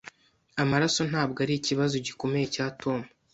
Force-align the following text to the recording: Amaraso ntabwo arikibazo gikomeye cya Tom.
Amaraso 0.61 1.01
ntabwo 1.09 1.37
arikibazo 1.45 1.95
gikomeye 2.07 2.45
cya 2.55 2.65
Tom. 2.81 2.99